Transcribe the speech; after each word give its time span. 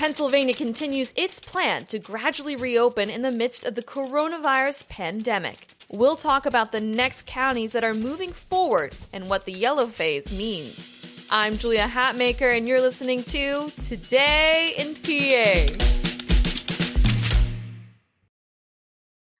Pennsylvania 0.00 0.54
continues 0.54 1.12
its 1.14 1.38
plan 1.38 1.84
to 1.84 1.98
gradually 1.98 2.56
reopen 2.56 3.10
in 3.10 3.20
the 3.20 3.30
midst 3.30 3.66
of 3.66 3.74
the 3.74 3.82
coronavirus 3.82 4.88
pandemic. 4.88 5.66
We'll 5.90 6.16
talk 6.16 6.46
about 6.46 6.72
the 6.72 6.80
next 6.80 7.26
counties 7.26 7.72
that 7.72 7.84
are 7.84 7.92
moving 7.92 8.32
forward 8.32 8.96
and 9.12 9.28
what 9.28 9.44
the 9.44 9.52
yellow 9.52 9.84
phase 9.84 10.32
means. 10.32 10.90
I'm 11.30 11.58
Julia 11.58 11.86
Hatmaker, 11.86 12.56
and 12.56 12.66
you're 12.66 12.80
listening 12.80 13.24
to 13.24 13.70
Today 13.86 14.72
in 14.78 14.94
PA. 14.94 15.76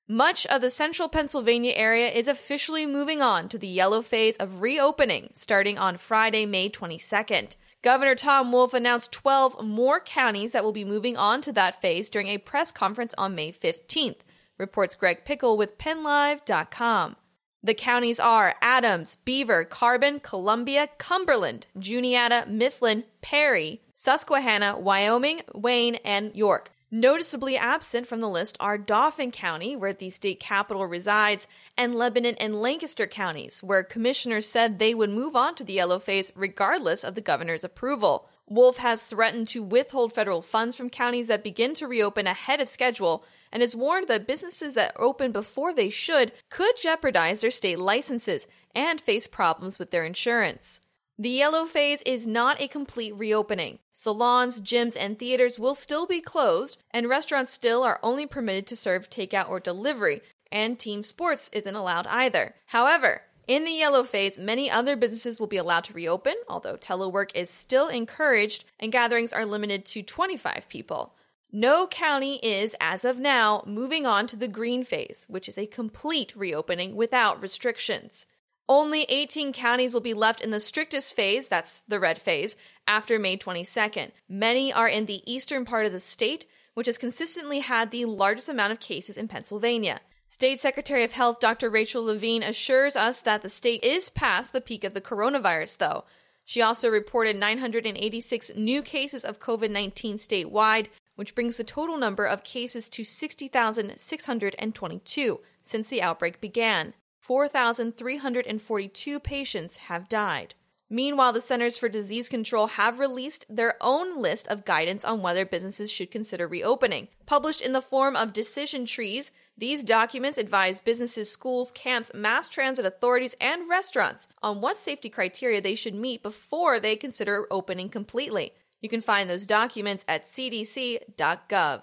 Much 0.07 0.45
of 0.45 0.61
the 0.61 0.69
central 0.69 1.09
Pennsylvania 1.09 1.73
area 1.75 2.11
is 2.11 2.29
officially 2.29 2.85
moving 2.85 3.23
on 3.23 3.49
to 3.49 3.57
the 3.57 3.67
yellow 3.67 4.03
phase 4.03 4.37
of 4.37 4.61
reopening 4.61 5.31
starting 5.33 5.79
on 5.79 5.97
Friday, 5.97 6.45
May 6.45 6.69
22nd. 6.69 7.57
Governor 7.83 8.15
Tom 8.15 8.53
Wolf 8.53 8.75
announced 8.75 9.11
12 9.11 9.65
more 9.65 10.01
counties 10.01 10.53
that 10.53 10.63
will 10.63 10.73
be 10.73 10.85
moving 10.85 11.17
on 11.17 11.41
to 11.41 11.53
that 11.53 11.81
phase 11.81 12.11
during 12.11 12.29
a 12.29 12.37
press 12.37 12.71
conference 12.73 13.15
on 13.17 13.35
May 13.35 13.53
15th, 13.53 14.19
reports 14.59 14.95
Greg 14.95 15.25
Pickle 15.25 15.57
with 15.57 15.79
PennLive.com. 15.79 17.17
The 17.63 17.75
counties 17.75 18.21
are 18.21 18.55
Adams, 18.61 19.17
Beaver, 19.25 19.65
Carbon, 19.65 20.21
Columbia, 20.21 20.91
Cumberland, 20.99 21.67
Juniata, 21.79 22.45
Mifflin, 22.49 23.05
Perry, 23.23 23.81
Susquehanna, 23.95 24.79
Wyoming, 24.79 25.41
Wayne, 25.55 25.97
and 25.97 26.35
York. 26.37 26.73
Noticeably 26.93 27.57
absent 27.57 28.09
from 28.09 28.19
the 28.19 28.29
list 28.29 28.57
are 28.59 28.77
Dauphin 28.77 29.31
County, 29.31 29.77
where 29.77 29.93
the 29.93 30.11
state 30.11 30.41
capital 30.41 30.85
resides, 30.87 31.47
and 31.77 31.95
Lebanon 31.95 32.35
and 32.41 32.61
Lancaster 32.61 33.07
counties, 33.07 33.63
where 33.63 33.85
commissioners 33.85 34.49
said 34.49 34.81
they 34.81 34.93
would 34.93 35.11
move 35.11 35.37
on 35.37 35.55
to 35.55 35.63
the 35.63 35.75
yellow 35.75 36.01
phase 36.01 36.33
regardless 36.35 37.05
of 37.05 37.15
the 37.15 37.21
governor's 37.21 37.63
approval. 37.63 38.29
Wolf 38.49 38.79
has 38.79 39.05
threatened 39.05 39.47
to 39.49 39.63
withhold 39.63 40.13
federal 40.13 40.43
funds 40.43 40.75
from 40.75 40.91
counties 40.91 41.29
that 41.29 41.45
begin 41.45 41.75
to 41.75 41.87
reopen 41.87 42.27
ahead 42.27 42.61
of 42.61 42.69
schedule 42.69 43.25
and 43.53 43.61
has 43.61 43.77
warned 43.77 44.09
that 44.09 44.27
businesses 44.27 44.75
that 44.75 44.93
open 44.97 45.31
before 45.31 45.73
they 45.73 45.91
should 45.91 46.33
could 46.49 46.77
jeopardize 46.77 47.41
their 47.43 47.53
state 47.53 47.79
licenses 47.79 48.49
and 48.75 49.01
face 49.01 49.29
problems 49.29 49.79
with 49.79 49.93
their 49.93 50.05
insurance. 50.05 50.81
The 51.21 51.29
yellow 51.29 51.67
phase 51.67 52.01
is 52.07 52.27
not 52.27 52.63
a 52.63 52.67
complete 52.67 53.15
reopening. 53.15 53.81
Salons, 53.93 54.59
gyms, 54.59 54.97
and 54.99 55.19
theaters 55.19 55.59
will 55.59 55.75
still 55.75 56.07
be 56.07 56.23
closed, 56.23 56.79
and 56.93 57.11
restaurants 57.11 57.53
still 57.53 57.83
are 57.83 58.01
only 58.03 58.27
permitted 58.27 58.67
to 58.69 58.75
serve 58.75 59.11
takeout 59.11 59.51
or 59.51 59.61
delivery, 59.61 60.23
and 60.51 60.79
team 60.79 61.03
sports 61.03 61.51
isn't 61.53 61.77
allowed 61.77 62.07
either. 62.07 62.55
However, 62.69 63.21
in 63.47 63.67
the 63.67 63.73
yellow 63.73 64.03
phase, 64.03 64.39
many 64.39 64.71
other 64.71 64.97
businesses 64.97 65.39
will 65.39 65.47
be 65.47 65.59
allowed 65.59 65.85
to 65.85 65.93
reopen, 65.93 66.37
although 66.49 66.79
telework 66.79 67.33
is 67.35 67.51
still 67.51 67.89
encouraged 67.89 68.65
and 68.79 68.91
gatherings 68.91 69.35
are 69.35 69.45
limited 69.45 69.85
to 69.85 70.03
25 70.03 70.71
people. 70.71 71.17
No 71.53 71.87
county 71.87 72.37
is, 72.37 72.75
as 72.81 73.05
of 73.05 73.19
now, 73.19 73.63
moving 73.67 74.07
on 74.07 74.27
to 74.29 74.37
the 74.37 74.49
green 74.49 74.85
phase, 74.85 75.27
which 75.29 75.51
is 75.51 75.59
a 75.59 75.67
complete 75.67 76.35
reopening 76.35 76.97
without 76.97 77.43
restrictions. 77.43 78.25
Only 78.71 79.05
18 79.09 79.53
counties 79.53 79.93
will 79.93 80.01
be 80.01 80.15
left 80.15 80.41
in 80.41 80.53
the 80.53 80.61
strictest 80.61 81.17
phase, 81.17 81.49
that's 81.49 81.81
the 81.89 81.99
red 81.99 82.23
phase, 82.23 82.55
after 82.87 83.19
May 83.19 83.37
22nd. 83.37 84.13
Many 84.29 84.73
are 84.73 84.87
in 84.87 85.07
the 85.07 85.29
eastern 85.29 85.65
part 85.65 85.87
of 85.87 85.93
the 85.93 85.99
state, 85.99 86.47
which 86.75 86.87
has 86.87 86.97
consistently 86.97 87.59
had 87.59 87.91
the 87.91 88.05
largest 88.05 88.49
amount 88.49 88.71
of 88.71 88.79
cases 88.79 89.17
in 89.17 89.27
Pennsylvania. 89.27 90.01
State 90.29 90.61
Secretary 90.61 91.03
of 91.03 91.11
Health 91.11 91.41
Dr. 91.41 91.69
Rachel 91.69 92.05
Levine 92.05 92.45
assures 92.45 92.95
us 92.95 93.21
that 93.23 93.43
the 93.43 93.49
state 93.49 93.83
is 93.83 94.09
past 94.09 94.53
the 94.53 94.61
peak 94.61 94.85
of 94.85 94.95
the 94.95 95.01
coronavirus, 95.01 95.79
though. 95.79 96.05
She 96.45 96.63
also 96.63 96.89
reported 96.89 97.35
986 97.35 98.53
new 98.55 98.83
cases 98.83 99.25
of 99.25 99.41
COVID 99.41 99.73
19 99.73 100.19
statewide, 100.19 100.87
which 101.17 101.35
brings 101.35 101.57
the 101.57 101.65
total 101.65 101.99
number 101.99 102.25
of 102.25 102.45
cases 102.45 102.89
to 102.91 103.03
60,622 103.03 105.41
since 105.65 105.89
the 105.89 106.03
outbreak 106.03 106.41
began. 106.41 106.95
4,342 107.21 109.21
patients 109.21 109.77
have 109.77 110.09
died. 110.09 110.55
Meanwhile, 110.93 111.35
the 111.35 111.41
Centers 111.41 111.79
for 111.79 111.89
Disease 111.89 112.29
Control 112.29 112.67
have 112.67 112.99
released 112.99 113.47
their 113.49 113.77
own 113.81 114.21
list 114.21 114.49
of 114.49 114.65
guidance 114.65 115.05
on 115.05 115.23
whether 115.23 115.47
businesses 115.47 115.89
should 115.89 116.11
consider 116.11 116.49
reopening. 116.49 117.07
Published 117.27 117.61
in 117.61 117.73
the 117.73 117.81
form 117.81 118.17
of 118.17 118.33
decision 118.33 118.87
trees, 118.87 119.31
these 119.57 119.85
documents 119.85 120.37
advise 120.37 120.81
businesses, 120.81 121.31
schools, 121.31 121.71
camps, 121.71 122.11
mass 122.13 122.49
transit 122.49 122.85
authorities, 122.85 123.37
and 123.41 123.69
restaurants 123.69 124.27
on 124.43 124.61
what 124.61 124.81
safety 124.81 125.09
criteria 125.09 125.61
they 125.61 125.77
should 125.77 125.95
meet 125.95 126.25
before 126.25 126.81
they 126.81 126.97
consider 126.97 127.47
opening 127.53 127.89
completely. 127.89 128.53
You 128.81 128.89
can 128.89 129.01
find 129.01 129.31
those 129.31 129.47
documents 129.47 130.05
at 130.09 130.29
cdc.gov. 130.33 131.83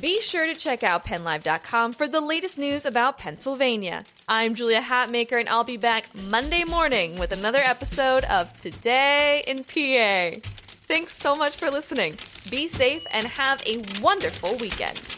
Be 0.00 0.20
sure 0.20 0.46
to 0.46 0.54
check 0.54 0.84
out 0.84 1.04
PennLive.com 1.04 1.92
for 1.92 2.06
the 2.06 2.20
latest 2.20 2.56
news 2.56 2.86
about 2.86 3.18
Pennsylvania. 3.18 4.04
I'm 4.28 4.54
Julia 4.54 4.80
Hatmaker, 4.80 5.40
and 5.40 5.48
I'll 5.48 5.64
be 5.64 5.76
back 5.76 6.04
Monday 6.14 6.62
morning 6.62 7.16
with 7.16 7.32
another 7.32 7.58
episode 7.58 8.22
of 8.24 8.52
Today 8.60 9.42
in 9.48 9.64
PA. 9.64 10.38
Thanks 10.86 11.16
so 11.16 11.34
much 11.34 11.56
for 11.56 11.68
listening. 11.68 12.14
Be 12.48 12.68
safe 12.68 13.04
and 13.12 13.26
have 13.26 13.60
a 13.66 13.82
wonderful 14.00 14.56
weekend. 14.58 15.17